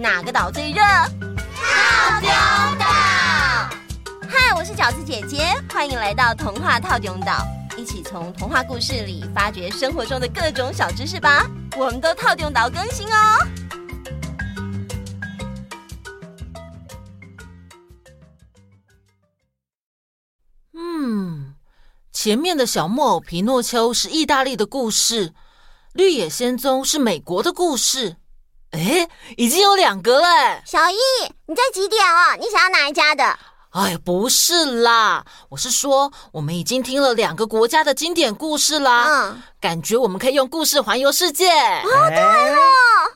[0.00, 0.80] 哪个岛最热？
[0.80, 2.30] 套丁
[2.78, 2.86] 岛。
[4.26, 7.46] 嗨，我是饺子姐姐，欢迎来到童话套丁岛，
[7.76, 11.46] 一起从童话故事里发掘生活中的各种小知识吧。
[11.76, 13.46] 我们都套丁岛更新哦。
[20.72, 21.54] 嗯，
[22.10, 25.34] 前面的小木偶皮诺丘是意大利的故事，
[25.92, 28.16] 绿野仙踪是美国的故事。
[28.70, 30.62] 哎，已经有两个了。
[30.64, 30.96] 小易，
[31.46, 32.36] 你在几点啊？
[32.36, 33.38] 你想要哪一家的？
[33.70, 39.04] 哎，不是啦，我是说，我们已经听了两个国家的经典故事啦。
[39.06, 41.48] 嗯，感觉我们可以用故事环游世界。
[41.48, 42.58] 哦，对了。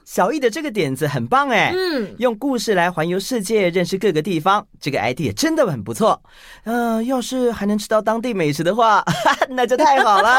[0.04, 1.72] 小易的这个点子很棒哎。
[1.74, 6.22] 嗯，用故事来环游世界，认识各个地方，这个 idea 真的很不错。
[6.62, 9.04] 嗯、呃，要是还能吃到当地美食的话，
[9.50, 10.38] 那就太好了。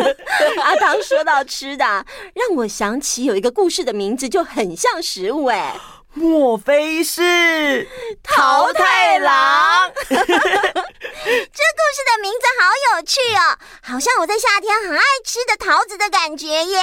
[0.64, 5.76] 阿唐说到吃的，让我想起有一个故事的名字就很像食物哎。
[6.12, 7.88] 莫非是
[8.22, 9.90] 桃太郎？
[10.08, 10.22] 这故
[11.92, 16.78] 事的名字好有趣哦，好像我在夏天很爱吃的桃子的感觉耶。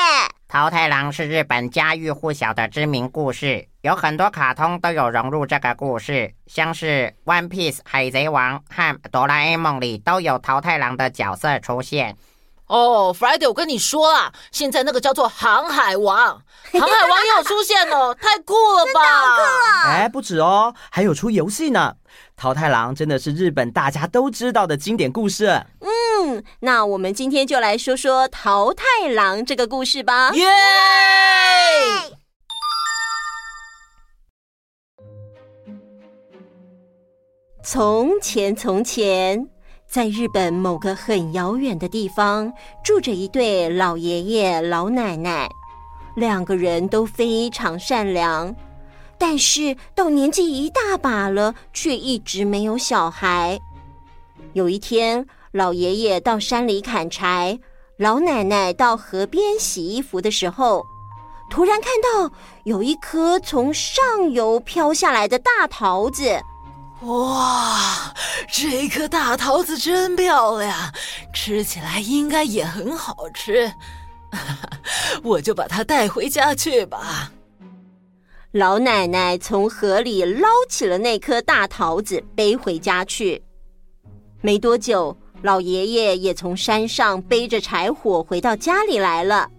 [0.48, 12.16] 桃太郎是日本家喻户晓的知名故事，有很多卡通都有融入这个故事，像是《One Piece》海贼王和《哆啦 A 梦》里都有桃太郎的角色出现。
[12.68, 16.42] 哦，Friday，我跟你说啦，现在那个叫做航海王，
[16.74, 19.84] 航海王也有出现哦， 太酷了吧！
[19.86, 21.96] 哎，不止哦，还有出游戏呢。
[22.36, 25.66] 桃太郎真的是日本大家都知道的经典故事。
[25.80, 30.32] 嗯，那我们今天就来说说桃太郎这个故事吧。
[30.36, 30.46] 耶！
[37.64, 39.50] 从前，从前。
[39.98, 42.54] 在日本某个很遥远的地方，
[42.84, 45.50] 住着一对老爷爷老奶奶，
[46.16, 48.56] 两个人都非常善良，
[49.18, 53.60] 但是到年纪一大把了，却一直没有小孩。
[54.54, 57.58] 有一天，老爷爷到山里砍柴，
[57.98, 60.86] 老奶奶到河边洗衣服的时候，
[61.50, 62.32] 突然看到
[62.66, 66.40] 有一颗从上游飘下来的大桃子。
[67.02, 68.14] 哇，
[68.52, 70.74] 这颗大桃子真漂亮，
[71.34, 73.72] 吃起来应该也很好吃。
[75.24, 77.32] 我就把它带回家去吧。
[78.52, 83.44] 老奶奶从河里捞起了那颗大桃子，背回家去。
[84.42, 89.50] 没多久，老爷爷也从山上背着柴火回到家里来了。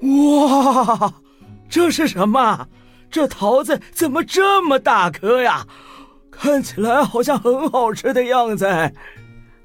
[0.00, 1.12] 哇，
[1.68, 2.68] 这是什么？
[3.10, 5.66] 这桃子怎么这么大颗呀？
[6.32, 8.66] 看起来好像很好吃的样子。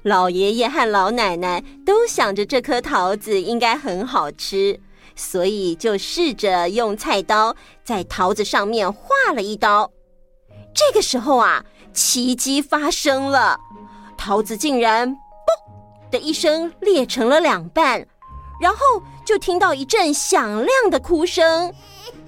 [0.02, 4.78] 老爷爷和老奶奶都想着这颗桃子应该很好吃，
[5.16, 9.90] 所以就试着用菜刀在桃子上面划了一刀。
[10.72, 13.58] 这个时候啊，奇迹发生了，
[14.16, 15.18] 桃子竟然“嘣”
[16.12, 18.06] 的一声裂成了两半，
[18.60, 18.78] 然后
[19.26, 21.74] 就听到一阵响亮的哭声，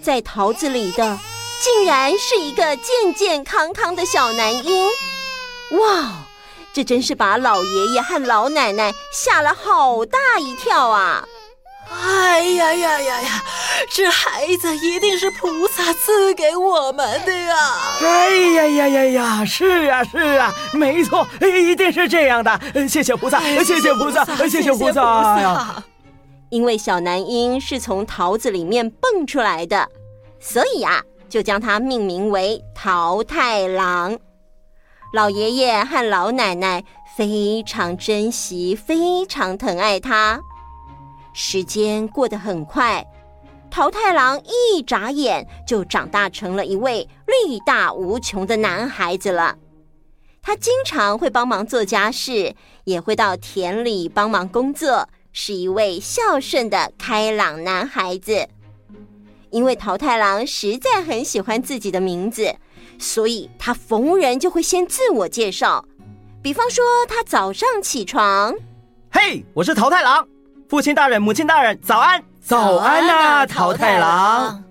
[0.03, 1.19] 在桃子里的。
[1.60, 4.87] 竟然是一个健健康康的小男婴！
[5.72, 6.25] 哇，
[6.72, 11.22] 这真是把老爷爷和老奶奶吓了好大一跳啊！
[11.91, 13.44] 哎呀呀呀呀，
[13.91, 17.56] 这孩子一定是菩萨赐给我们的呀！
[18.00, 22.59] 哎呀呀呀呀，是啊是啊，没错，一定是这样的。
[22.88, 25.84] 谢谢菩萨，谢谢菩萨，谢谢菩萨呀！
[26.49, 29.87] 因为小男婴是从桃子里面蹦出来的，
[30.41, 31.03] 所以啊。
[31.31, 34.19] 就将它命名为桃太郎。
[35.15, 36.85] 老爷爷和老奶奶
[37.17, 40.41] 非常珍惜，非常疼爱他。
[41.33, 43.07] 时间过得很快，
[43.71, 49.57] 桃太郎一眨眼就长大成了一位力大无穷的男孩子了。
[50.43, 52.55] 他经常会帮忙做家事，
[52.85, 58.49] 也会到田里帮忙工作，是一位孝顺的开朗男孩子。
[59.50, 62.55] 因为桃太郎实在很喜欢自己的名字，
[62.99, 65.85] 所以他逢人就会先自我介绍。
[66.43, 68.55] 比方说，他早上起床，
[69.11, 70.26] 嘿，我是桃太郎。
[70.69, 72.23] 父亲大人、母亲大人，早安！
[72.41, 74.62] 早安啊，桃太郎。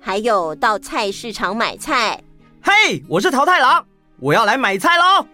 [0.00, 2.22] 还有到菜市场买菜，
[2.62, 3.84] 嘿，我是桃太郎，
[4.18, 5.26] 我要来买菜喽。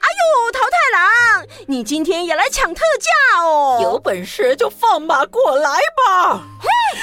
[0.00, 3.78] 哎呦，桃太郎，你今天也来抢特价哦！
[3.82, 6.42] 有本事就放马过来吧！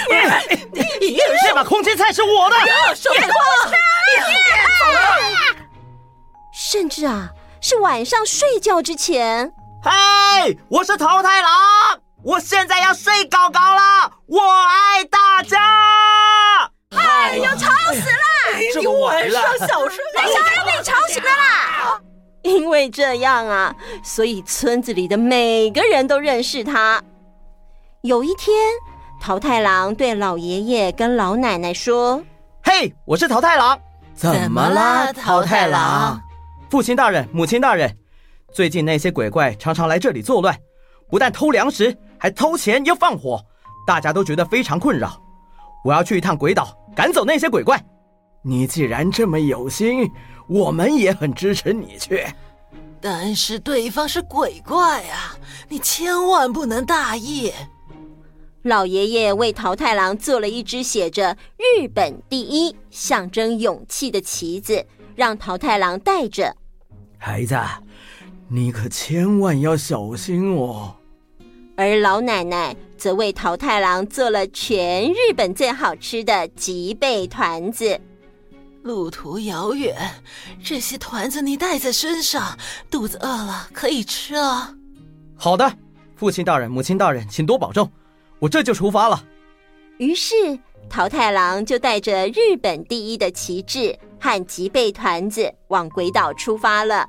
[0.10, 0.60] 嘿，
[1.00, 2.56] 你这把空心菜是我的，
[2.96, 3.32] 说实话。
[6.54, 7.30] 甚至啊，
[7.62, 9.52] 是晚上睡觉之前。
[9.84, 11.52] 嘿，我是桃太郎，
[12.24, 15.58] 我现在要睡高高了，我爱大家。
[16.96, 18.80] 哎呦，吵死了！
[18.80, 19.98] 你晚上小声，
[20.34, 21.67] 小孩被吵醒了啦！
[22.44, 27.02] 因为这样啊，所以村子里的每个人都认识他。
[28.02, 28.56] 有一天，
[29.20, 32.24] 桃太郎对老爷爷跟老奶奶说
[32.64, 33.78] ：“嘿，我是桃太郎。
[34.14, 36.22] 怎么啦，桃太郎？
[36.70, 37.98] 父亲大人，母亲大人，
[38.54, 40.56] 最近那些鬼怪常常来这里作乱，
[41.10, 43.44] 不但偷粮食，还偷钱又放火，
[43.86, 45.22] 大家都觉得非常困扰。
[45.84, 47.84] 我要去一趟鬼岛，赶走那些鬼怪。
[48.44, 50.10] 你既然这么有心，
[50.48, 52.26] 我们也很支持你去。
[53.00, 55.38] 但是对方是鬼怪啊，
[55.70, 57.52] 你千万不能大意。”
[58.64, 64.86] 老爷爷为桃太郎做了一只写着“日本第一”象征勇气的旗子，
[65.16, 66.54] 让桃太郎带着。
[67.18, 67.58] 孩子，
[68.50, 70.96] 你可千万要小心哦。
[71.78, 78.02] 而老奶奶则为桃太郎做了全日本最好吃的吉贝团子。
[78.88, 79.94] 路途遥远，
[80.64, 82.58] 这些团子你带在身上，
[82.90, 84.74] 肚子饿了可以吃哦。
[85.36, 85.70] 好的，
[86.16, 87.92] 父亲大人、母亲大人，请多保重。
[88.40, 89.22] 我这就出发了。
[89.98, 90.34] 于是
[90.90, 97.06] 桃太郎就带着日本第一的旗帜和吉贝团子往鬼岛出发了。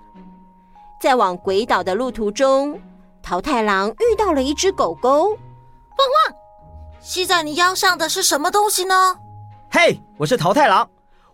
[1.01, 2.77] 在往鬼岛的路途中，
[3.23, 5.29] 桃太郎遇到了一只狗狗。
[5.29, 6.37] 汪汪！
[7.01, 9.17] 系在你腰上的是什么东西呢？
[9.71, 10.89] 嘿，我是桃太郎，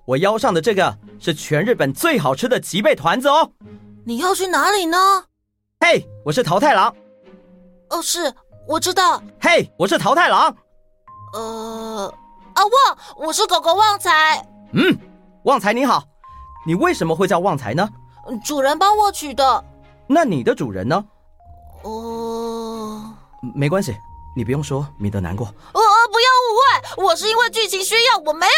[0.06, 3.50] 我腰上的这个是全日本最好吃的脊背团子哦。
[4.04, 5.24] 你要去哪里呢？
[5.80, 6.94] 嘿，我是桃太郎。
[7.90, 8.32] 哦，是。
[8.66, 10.54] 我知道，嘿，我是桃太郎。
[11.34, 12.14] 呃，
[12.54, 14.46] 啊旺，我是狗狗旺财。
[14.72, 14.96] 嗯，
[15.44, 16.02] 旺财你好，
[16.66, 17.86] 你为什么会叫旺财呢？
[18.42, 19.64] 主人帮我取的。
[20.06, 21.04] 那你的主人呢？
[21.82, 23.16] 哦、呃，
[23.54, 23.94] 没关系，
[24.34, 25.46] 你不用说，免得难过。
[25.46, 25.80] 呃，
[26.10, 28.52] 不要误会，我是因为剧情需要，我没有。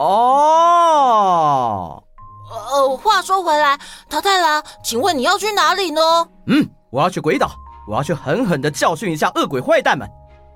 [0.00, 2.02] 哦。
[2.50, 6.00] 呃，话说回来，桃太郎，请问你要去哪里呢？
[6.46, 7.50] 嗯，我要去鬼岛。
[7.88, 10.08] 我要去狠狠的教训一下恶鬼坏蛋们。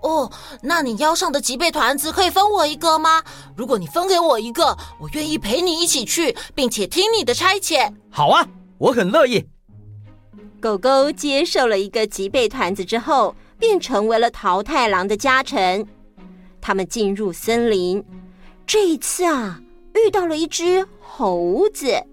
[0.03, 0.31] 哦，
[0.63, 3.23] 那你腰上的脊背团子可以分我一个吗？
[3.57, 7.93] 如果你分给我一个，我愿意陪你一起去，并且听你的差遣。
[8.11, 8.47] 好啊，
[8.79, 9.49] 我很乐意。
[10.61, 15.85] 狗狗接受了一个脊背团子之后，便成为了桃太郎的家臣。
[16.61, 18.03] 他们进入森林，
[18.67, 19.59] 这一次啊，
[19.95, 21.89] 遇到了一只猴子。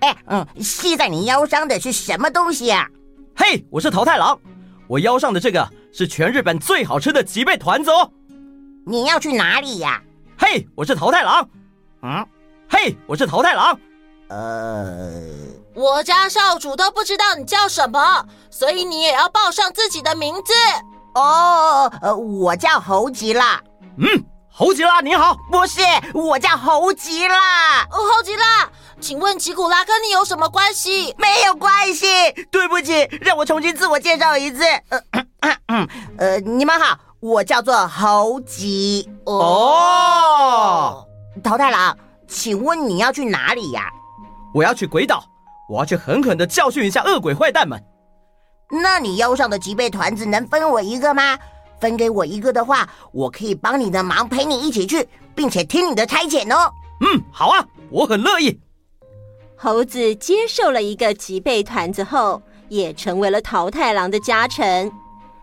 [0.00, 2.86] 哎，嗯，系在你腰上的是什么东西啊？
[3.34, 4.38] 嘿，我是桃太郎，
[4.86, 8.10] 我腰上的这个是全日本最好吃的脊背团子哦。
[8.84, 10.02] 你要去哪里呀？
[10.38, 11.48] 嘿，我是桃太郎。
[12.02, 12.26] 嗯，
[12.68, 13.78] 嘿，我是桃太郎。
[14.28, 15.22] 呃，
[15.74, 20.52] 我家少主都不知道你叫什么，所以你也要报上自己的名字。
[21.14, 23.62] 哦，呃，我叫猴吉啦。
[23.98, 24.06] 嗯，
[24.58, 25.36] 猴吉拉你好。
[25.50, 25.82] 不是，
[26.14, 27.82] 我叫猴吉拉。
[27.90, 28.66] 哦，猴吉拉。
[28.98, 31.14] 请问吉古拉跟你有什么关系？
[31.18, 32.06] 没有关系。
[32.50, 34.64] 对不起，让我重新自我介绍一次。
[34.88, 34.98] 呃，
[35.66, 35.86] 呃，
[36.16, 39.06] 呃，你们好，我叫做猴吉。
[39.26, 41.06] 哦，
[41.44, 41.94] 桃太郎，
[42.26, 43.82] 请问你要去哪里呀？
[44.54, 45.22] 我要去鬼岛，
[45.68, 47.78] 我要去狠狠的教训一下恶鬼坏蛋们。
[48.82, 51.38] 那你腰上的脊背团子能分我一个吗？
[51.80, 56.72] 分给我一个的话，我可以帮你的忙，陪你一起去，并且听你的差遣哦。
[57.00, 58.60] 嗯，好啊，我很乐意。
[59.56, 64.90] 猴子接受了一个脊背团子后，也成为了桃太郎的家臣。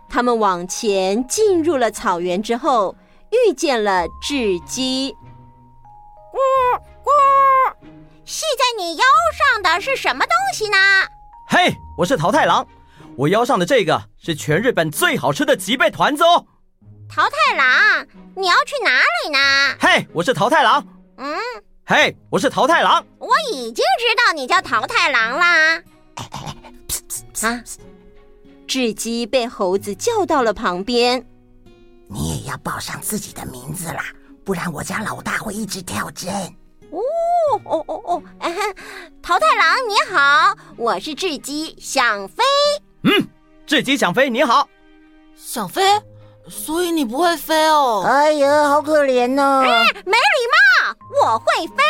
[0.09, 2.95] 他们往前进入了草原之后，
[3.31, 5.15] 遇见了雉鸡。
[6.31, 6.37] 咕
[7.03, 7.09] 咕，
[8.25, 9.03] 系在你腰
[9.33, 10.77] 上的是什么东西呢？
[11.47, 12.65] 嘿，我是桃太郎，
[13.15, 16.45] 我腰上的这个是全日本最好吃的脊背团子哦。
[17.07, 19.77] 桃太郎，你要去哪里呢？
[19.79, 20.83] 嘿，我是桃太郎。
[21.17, 21.37] 嗯。
[21.85, 23.05] 嘿，hey, 我是桃太郎。
[23.19, 25.75] 我已经知道你叫桃太郎啦。
[27.41, 27.63] 啊！
[28.67, 31.23] 雉鸡被猴子叫到了旁边。
[32.07, 34.05] 你也要报上自己的名字啦，
[34.43, 36.31] 不然我家老大会一直跳针。
[36.89, 36.99] 哦
[37.65, 38.23] 哦哦哦！
[39.21, 42.43] 桃太郎你好，我是雉鸡想飞。
[43.03, 43.27] 嗯，
[43.67, 44.67] 自己想飞你好。
[45.35, 45.81] 想飞？
[46.49, 48.03] 所以你不会飞哦？
[48.05, 49.61] 哎呀，好可怜哦！
[49.63, 50.93] 哎，没礼貌。
[51.23, 51.83] 我会飞，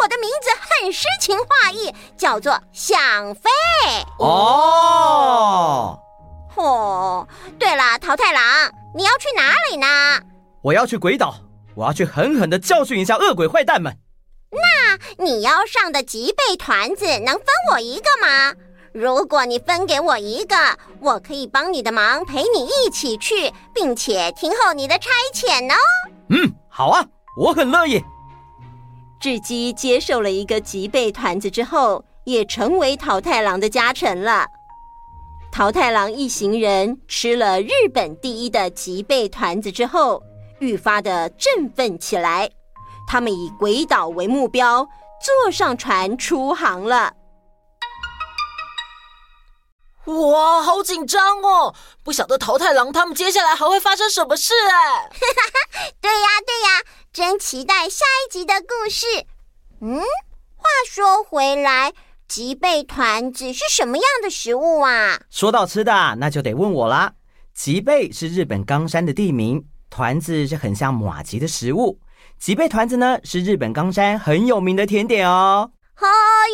[0.00, 3.50] 我的名字很诗情画意，叫做想飞。
[4.18, 5.98] 哦，
[6.54, 7.26] 哦，
[7.58, 9.86] 对了，桃太郎，你要去哪里呢？
[10.62, 11.34] 我要去鬼岛，
[11.74, 13.98] 我要去狠狠的教训一下恶鬼坏蛋们。
[14.50, 18.54] 那你腰上的脊背团子能分我一个吗？
[18.94, 20.54] 如果你分给我一个，
[21.00, 25.76] 我可以帮你的忙，陪你一起去，并且听候你的差遣哦。
[26.28, 27.02] 嗯，好啊，
[27.36, 28.02] 我很乐意。
[29.20, 34.46] 雉鸡接受了一个吉备团子之后，也成为桃太郎的家臣了。
[35.50, 40.22] 桃太郎一行人吃了日本第一的吉备团子之后，
[40.58, 42.50] 愈发的振奋起来。
[43.06, 44.86] 他们以鬼岛为目标，
[45.44, 47.14] 坐上船出航了。
[50.06, 51.74] 哇，好紧张哦！
[52.02, 55.08] 不晓得桃太郎他们接下来还会发生什么事哎。
[56.00, 56.82] 对呀，对呀，
[57.12, 59.06] 真期待下一集的故事。
[59.80, 60.00] 嗯，
[60.56, 61.92] 话说回来。
[62.28, 65.20] 吉备团子是什么样的食物啊？
[65.28, 67.12] 说到吃的，那就得问我啦。
[67.54, 72.00] 吉备是日本冈山的地名，团子是很像马吉的食物。
[72.38, 75.70] 吉备团子呢，是日本冈山很有名的甜点哦。
[76.00, 76.06] 哦，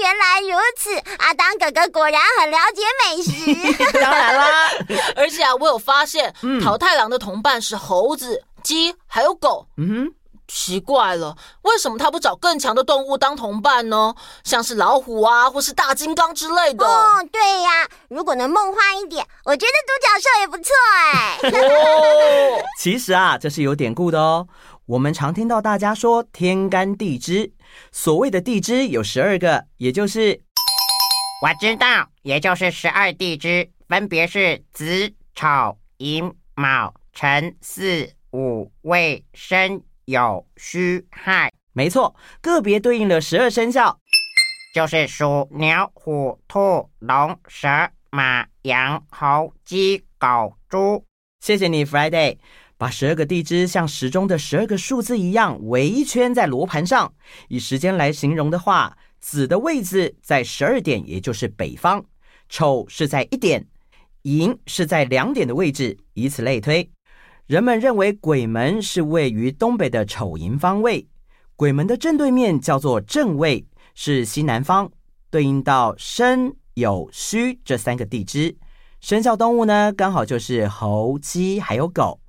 [0.02, 3.92] 原来如此，阿当哥哥果然很了解美食。
[4.00, 4.70] 当然啦，
[5.16, 9.66] 而且啊，我有发现，嗯、桃太郎的同伴是猴子、鸡还有狗。
[9.76, 10.14] 嗯哼。
[10.50, 14.14] 奇怪了，为什么他不找更强的动物当同伴呢？
[14.44, 16.86] 像是老虎啊，或是大金刚之类的。
[16.86, 21.38] 哦，对呀，如果能梦幻一点，我觉得独角兽也不错哎。
[21.50, 24.48] 哦， 其实啊，这是有典故的哦。
[24.86, 27.52] 我们常听到大家说天干地支，
[27.92, 30.40] 所谓的地支有十二个，也就是
[31.42, 39.82] 我知道，也就是十二地支，分别是子、丑、寅、卯、辰、巳、午、未、申。
[40.08, 44.00] 酉戌亥，没错，个别对应了十二生肖，
[44.74, 47.68] 就是鼠、牛、虎、兔、龙、蛇、
[48.10, 51.04] 马、羊、猴、鸡、狗、猪。
[51.40, 52.38] 谢谢你，Friday，
[52.78, 57.12] 把十二个地支像时钟的十二个数字一样围一圈在罗盘上。
[57.48, 62.00] 以时间来形容的话，子的位置在十二点，也就是北方；
[62.48, 63.66] 丑是在一点，
[64.22, 66.88] 寅是在两点的位置，以此类推。
[67.48, 71.04] 人们认为鬼门是位于东北的丑寅方位，
[71.56, 74.88] 鬼门的正对面叫做正位，是西南方，
[75.30, 78.56] 对应到申酉戌这三个地支。
[79.00, 82.20] 生肖动物呢，刚好就是猴、鸡还有狗，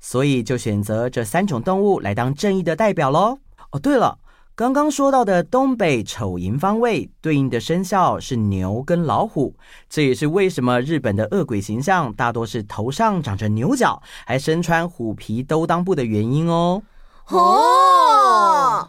[0.00, 3.38] 所以就选择这三种动物来当正义的代表喽。
[3.70, 4.18] 哦，对了。
[4.54, 9.54] 刚刚说到的东北丑寅方位对应的生肖是牛跟老虎，
[9.90, 16.82] 这也是为什么日本的恶鬼形象大多是头上长着牛角，还身穿虎皮兜裆布的原因哦。
[17.28, 18.88] 哦，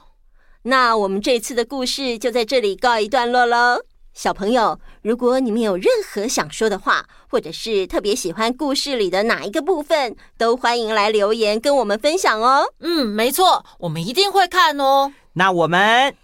[0.61, 3.81] 那我们这次的故事就在这里告一段落喽。
[4.17, 12.65] 小朋友，如果你们有任何想说的话，或者是特别喜欢故事里的哪一个部分，都欢迎来留言跟我们分享哦。
[12.79, 15.13] 嗯，没错，我们一定会看哦。
[15.33, 16.15] 那我们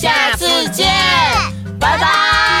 [0.00, 0.86] 下次见，
[1.80, 2.59] 拜拜。